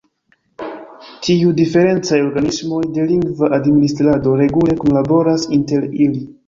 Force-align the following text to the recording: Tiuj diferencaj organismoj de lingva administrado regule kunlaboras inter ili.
Tiuj 1.27 1.51
diferencaj 1.59 2.19
organismoj 2.29 2.81
de 2.97 3.07
lingva 3.15 3.53
administrado 3.61 4.35
regule 4.45 4.81
kunlaboras 4.83 5.49
inter 5.63 5.89
ili. 6.05 6.31